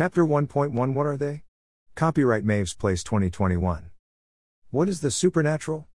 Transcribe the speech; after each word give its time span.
Chapter 0.00 0.24
1.1 0.24 0.94
What 0.94 1.06
are 1.06 1.18
they? 1.18 1.42
Copyright 1.94 2.42
Maves 2.42 2.72
Place 2.72 3.04
2021. 3.04 3.90
What 4.70 4.88
is 4.88 5.02
the 5.02 5.10
supernatural? 5.10 5.88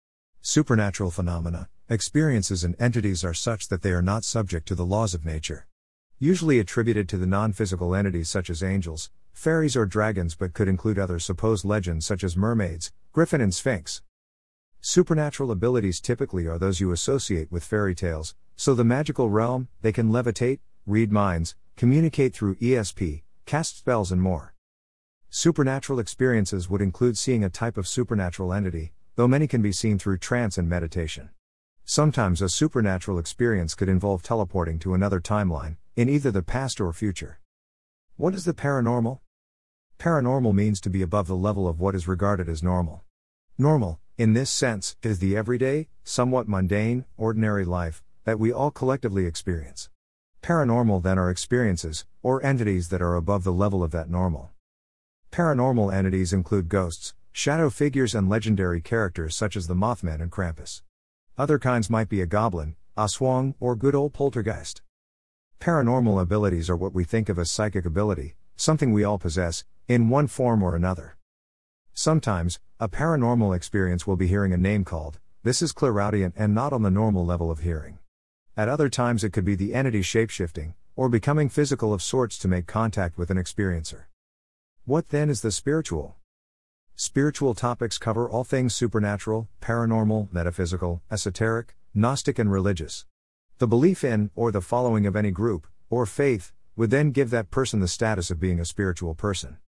Supernatural 0.41 1.13
phenomena, 1.13 1.69
experiences, 1.89 2.65
and 2.65 2.75
entities 2.80 3.23
are 3.23 3.33
such 3.33 3.68
that 3.68 3.83
they 3.83 3.92
are 3.92 4.02
not 4.02 4.25
subject 4.25 4.67
to 4.67 4.75
the 4.75 4.84
laws 4.84 5.15
of 5.15 5.25
nature. 5.25 5.68
Usually 6.18 6.58
attributed 6.58 7.08
to 7.10 7.17
the 7.17 7.28
non 7.28 7.52
physical 7.52 7.94
entities 7.94 8.29
such 8.29 8.50
as 8.50 8.61
angels, 8.61 9.09
fairies, 9.32 9.77
or 9.77 9.87
dragons, 9.87 10.34
but 10.34 10.53
could 10.53 10.66
include 10.66 10.98
other 10.98 11.21
supposed 11.21 11.64
legends 11.64 12.05
such 12.05 12.25
as 12.25 12.37
mermaids, 12.37 12.91
griffin, 13.12 13.41
and 13.41 13.55
sphinx. 13.55 14.03
Supernatural 14.80 15.53
abilities 15.53 16.00
typically 16.00 16.48
are 16.48 16.59
those 16.59 16.80
you 16.80 16.91
associate 16.91 17.53
with 17.53 17.62
fairy 17.62 17.95
tales, 17.95 18.34
so 18.57 18.75
the 18.75 18.82
magical 18.82 19.30
realm, 19.30 19.69
they 19.80 19.93
can 19.93 20.11
levitate, 20.11 20.59
read 20.87 21.12
minds, 21.12 21.55
communicate 21.77 22.34
through 22.34 22.57
ESP, 22.57 23.23
cast 23.45 23.79
spells, 23.79 24.13
and 24.13 24.21
more. 24.21 24.55
Supernatural 25.31 25.99
experiences 25.99 26.69
would 26.69 26.83
include 26.83 27.17
seeing 27.17 27.43
a 27.43 27.50
type 27.50 27.77
of 27.77 27.89
supernatural 27.89 28.53
entity, 28.53 28.93
though 29.17 29.29
many 29.29 29.46
can 29.46 29.63
be 29.63 29.73
seen 29.73 29.99
through 29.99 30.19
trance 30.19 30.59
and 30.59 30.69
meditation. 30.69 31.31
Sometimes 31.85 32.41
a 32.41 32.48
supernatural 32.48 33.19
experience 33.19 33.74
could 33.74 33.88
involve 33.88 34.23
teleporting 34.23 34.78
to 34.80 34.95
another 34.95 35.20
timeline, 35.20 35.77
in 35.97 36.09
either 36.09 36.30
the 36.30 36.42
past 36.42 36.80
or 36.80 36.92
future. 36.92 37.41
What 38.16 38.34
is 38.34 38.45
the 38.45 38.55
paranormal? 38.55 39.20
Paranormal 39.98 40.55
means 40.55 40.80
to 40.83 40.91
be 40.91 41.02
above 41.02 41.27
the 41.27 41.36
level 41.36 41.66
of 41.66 41.80
what 41.80 41.95
is 41.95 42.09
regarded 42.09 42.48
as 42.48 42.62
normal. 42.62 43.05
Normal, 43.59 44.00
in 44.19 44.33
this 44.33 44.50
sense, 44.50 44.97
is 45.02 45.19
the 45.19 45.36
everyday, 45.36 45.88
somewhat 46.05 46.48
mundane, 46.48 47.05
ordinary 47.16 47.64
life 47.64 48.02
that 48.24 48.38
we 48.38 48.52
all 48.52 48.70
collectively 48.70 49.27
experience. 49.27 49.88
Paranormal 50.42 51.05
then 51.05 51.20
are 51.20 51.30
experiences, 51.30 52.05
or 52.20 52.45
entities 52.45 52.88
that 52.88 53.00
are 53.00 53.14
above 53.14 53.45
the 53.45 53.52
level 53.52 53.84
of 53.84 53.92
that 53.92 54.10
normal. 54.10 54.50
Paranormal 55.30 55.95
entities 55.95 56.33
include 56.33 56.69
ghosts, 56.69 57.14
shadow 57.30 57.70
figures, 57.70 58.12
and 58.12 58.28
legendary 58.28 58.81
characters 58.81 59.36
such 59.36 59.56
as 59.56 59.69
the 59.69 59.75
Mothman 59.75 60.20
and 60.20 60.33
Krampus. 60.33 60.83
Other 61.39 61.61
kinds 61.61 61.89
might 61.89 62.08
be 62.08 62.20
a 62.20 62.27
goblin, 62.27 62.75
a 62.97 63.08
swang, 63.08 63.55
or 63.61 63.77
good 63.77 63.94
old 63.94 64.12
poltergeist. 64.14 64.83
Paranormal 65.61 66.20
abilities 66.20 66.69
are 66.69 66.77
what 66.77 66.92
we 66.92 67.05
think 67.05 67.28
of 67.28 67.38
as 67.38 67.48
psychic 67.48 67.86
ability, 67.86 68.34
something 68.56 68.92
we 68.92 69.05
all 69.05 69.19
possess, 69.19 69.64
in 69.86 70.09
one 70.09 70.27
form 70.27 70.61
or 70.61 70.75
another. 70.75 71.16
Sometimes, 71.94 72.59
a 72.81 72.88
paranormal 72.88 73.55
experience 73.55 74.09
will 74.09 74.16
be 74.16 74.27
hearing 74.27 74.53
a 74.53 74.56
name 74.56 74.84
called, 74.84 75.20
this 75.44 75.62
is 75.62 75.70
clairaudient 75.70 76.34
and 76.36 76.53
not 76.53 76.72
on 76.72 76.83
the 76.83 76.91
normal 76.91 77.25
level 77.25 77.48
of 77.48 77.61
hearing. 77.61 77.98
At 78.55 78.69
other 78.69 78.91
times, 78.91 79.25
it 79.25 79.33
could 79.33 79.47
be 79.47 79.55
the 79.55 79.72
entity 79.72 80.03
shapeshifting, 80.03 80.75
or 80.95 81.08
becoming 81.08 81.48
physical 81.48 81.95
of 81.95 82.03
sorts 82.03 82.36
to 82.39 82.48
make 82.48 82.67
contact 82.67 83.17
with 83.17 83.31
an 83.31 83.39
experiencer. 83.39 84.05
What 84.84 85.09
then 85.09 85.31
is 85.31 85.41
the 85.41 85.50
spiritual? 85.50 86.17
Spiritual 86.94 87.55
topics 87.55 87.97
cover 87.97 88.28
all 88.28 88.44
things 88.44 88.75
supernatural, 88.75 89.48
paranormal, 89.62 90.31
metaphysical, 90.33 91.00
esoteric, 91.11 91.77
Gnostic, 91.94 92.39
and 92.39 92.53
religious. 92.53 93.06
The 93.56 93.67
belief 93.67 94.05
in, 94.05 94.31
or 94.34 94.53
the 94.53 94.61
following 94.61 95.06
of 95.06 95.16
any 95.16 95.31
group, 95.31 95.66
or 95.89 96.05
faith, 96.05 96.53
would 96.77 96.91
then 96.91 97.11
give 97.11 97.31
that 97.31 97.50
person 97.50 97.81
the 97.81 97.89
status 97.89 98.31
of 98.31 98.41
being 98.41 98.61
a 98.61 98.66
spiritual 98.66 99.14
person. 99.14 99.59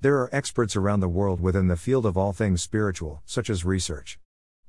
There 0.00 0.18
are 0.18 0.30
experts 0.32 0.76
around 0.76 1.00
the 1.00 1.08
world 1.08 1.40
within 1.40 1.66
the 1.66 1.76
field 1.76 2.06
of 2.06 2.16
all 2.16 2.32
things 2.32 2.62
spiritual, 2.62 3.22
such 3.24 3.50
as 3.50 3.64
research. 3.64 4.18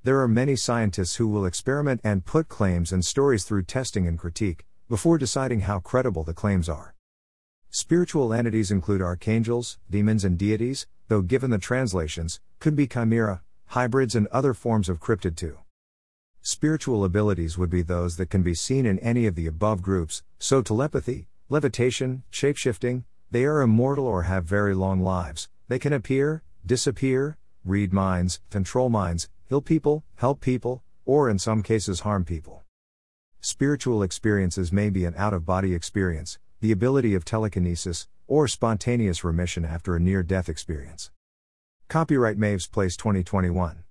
There 0.05 0.21
are 0.21 0.27
many 0.27 0.55
scientists 0.55 1.15
who 1.15 1.27
will 1.27 1.47
experiment 1.47 1.99
and 2.03 2.23
put 2.23 2.47
claims 2.47 2.91
and 2.91 3.03
stories 3.03 3.43
through 3.43 3.63
testing 3.63 4.05
and 4.05 4.19
critique, 4.19 4.63
before 4.87 5.17
deciding 5.17 5.61
how 5.61 5.79
credible 5.79 6.23
the 6.23 6.31
claims 6.31 6.69
are. 6.69 6.93
Spiritual 7.71 8.31
entities 8.31 8.69
include 8.69 9.01
archangels, 9.01 9.79
demons, 9.89 10.23
and 10.23 10.37
deities, 10.37 10.85
though 11.07 11.23
given 11.23 11.49
the 11.49 11.57
translations, 11.57 12.39
could 12.59 12.75
be 12.75 12.85
chimera, 12.85 13.41
hybrids, 13.69 14.13
and 14.13 14.27
other 14.27 14.53
forms 14.53 14.89
of 14.89 14.99
cryptid 14.99 15.35
too. 15.35 15.57
Spiritual 16.39 17.03
abilities 17.03 17.57
would 17.57 17.71
be 17.71 17.81
those 17.81 18.17
that 18.17 18.29
can 18.29 18.43
be 18.43 18.53
seen 18.53 18.85
in 18.85 18.99
any 18.99 19.25
of 19.25 19.33
the 19.33 19.47
above 19.47 19.81
groups, 19.81 20.21
so 20.37 20.61
telepathy, 20.61 21.29
levitation, 21.49 22.21
shapeshifting, 22.31 23.05
they 23.31 23.43
are 23.43 23.59
immortal 23.59 24.05
or 24.05 24.21
have 24.21 24.45
very 24.45 24.75
long 24.75 25.01
lives, 25.01 25.49
they 25.67 25.79
can 25.79 25.93
appear, 25.93 26.43
disappear, 26.63 27.39
read 27.63 27.91
minds, 27.91 28.39
control 28.51 28.89
minds, 28.89 29.29
heal 29.47 29.61
people, 29.61 30.03
help 30.15 30.41
people, 30.41 30.83
or 31.05 31.29
in 31.29 31.37
some 31.37 31.61
cases 31.61 31.99
harm 31.99 32.25
people. 32.25 32.63
Spiritual 33.41 34.01
experiences 34.01 34.71
may 34.71 34.89
be 34.89 35.05
an 35.05 35.13
out 35.17 35.33
of 35.33 35.45
body 35.45 35.75
experience, 35.75 36.39
the 36.61 36.71
ability 36.71 37.13
of 37.13 37.23
telekinesis, 37.23 38.07
or 38.27 38.47
spontaneous 38.47 39.23
remission 39.23 39.63
after 39.63 39.95
a 39.95 39.99
near 39.99 40.23
death 40.23 40.49
experience. 40.49 41.11
Copyright 41.87 42.37
Maves 42.37 42.65
Place 42.65 42.97
2021. 42.97 43.83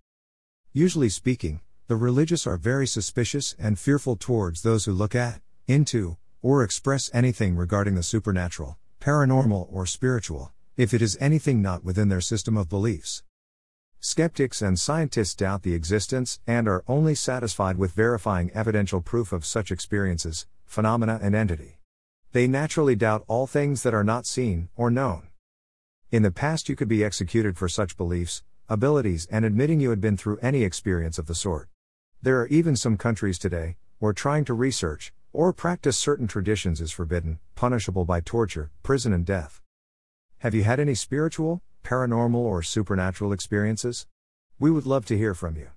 Usually 0.72 1.09
speaking, 1.09 1.60
the 1.86 1.94
religious 1.94 2.48
are 2.48 2.56
very 2.56 2.86
suspicious 2.86 3.54
and 3.56 3.78
fearful 3.78 4.16
towards 4.16 4.62
those 4.62 4.86
who 4.86 4.92
look 4.92 5.15
at, 5.15 5.41
into, 5.69 6.16
or 6.42 6.65
express 6.65 7.09
anything 7.15 7.54
regarding 7.54 7.94
the 7.94 8.03
supernatural, 8.03 8.76
paranormal, 9.00 9.69
or 9.71 9.86
spiritual, 9.86 10.53
if 10.76 10.92
it 10.92 11.00
is 11.00 11.16
anything 11.21 11.62
not 11.62 11.84
within 11.84 12.09
their 12.09 12.21
system 12.21 12.56
of 12.56 12.69
beliefs. 12.69 13.22
Skeptics 14.06 14.60
and 14.60 14.78
scientists 14.78 15.34
doubt 15.34 15.62
the 15.62 15.72
existence 15.72 16.38
and 16.47 16.69
are 16.69 16.84
only 16.87 17.15
satisfied 17.15 17.78
with 17.78 17.92
verifying 17.92 18.50
evidential 18.53 19.00
proof 19.00 19.32
of 19.32 19.47
such 19.47 19.72
experiences, 19.72 20.47
phenomena, 20.66 21.19
and 21.22 21.34
entity. 21.34 21.78
They 22.32 22.47
naturally 22.47 22.97
doubt 22.97 23.25
all 23.28 23.47
things 23.47 23.82
that 23.82 23.94
are 23.94 24.04
not 24.04 24.26
seen 24.26 24.69
or 24.76 24.91
known. 24.91 25.28
In 26.10 26.22
the 26.22 26.31
past, 26.31 26.69
you 26.69 26.76
could 26.76 26.87
be 26.87 27.03
executed 27.03 27.56
for 27.56 27.66
such 27.66 27.97
beliefs, 27.97 28.42
abilities, 28.69 29.26
and 29.31 29.42
admitting 29.42 29.81
you 29.81 29.88
had 29.88 30.03
been 30.03 30.19
through 30.19 30.38
any 30.42 30.65
experience 30.65 31.19
of 31.19 31.25
the 31.25 31.34
sort. 31.34 31.71
There 32.21 32.38
are 32.42 32.48
even 32.48 32.76
some 32.76 32.98
countries 32.98 33.38
today 33.38 33.78
where 34.00 34.12
trying 34.12 34.44
to 34.44 34.53
research 34.53 35.15
or 35.32 35.54
practice 35.54 35.97
certain 35.97 36.26
traditions 36.26 36.82
is 36.82 36.92
forbidden, 36.92 37.38
punishable 37.54 38.04
by 38.04 38.21
torture, 38.21 38.71
prison, 38.82 39.15
and 39.15 39.25
death. 39.25 39.62
Have 40.41 40.54
you 40.54 40.65
had 40.65 40.78
any 40.78 40.94
spiritual, 40.94 41.62
paranormal, 41.84 42.34
or 42.34 42.62
supernatural 42.62 43.33
experiences? 43.33 44.06
We 44.59 44.71
would 44.71 44.87
love 44.87 45.05
to 45.06 45.17
hear 45.17 45.34
from 45.34 45.56
you. 45.56 45.69